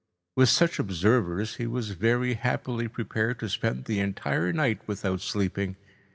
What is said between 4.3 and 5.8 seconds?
night without sleeping.